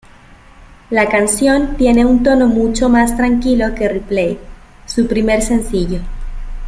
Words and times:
La 0.89 1.07
canción 1.09 1.75
tiene 1.77 2.07
un 2.07 2.23
tono 2.23 2.47
mucho 2.47 2.89
más 2.89 3.15
tranquilo 3.15 3.75
que 3.75 3.87
Replay, 3.87 4.39
su 4.87 5.05
primer 5.05 5.43
sencillo. 5.43 5.99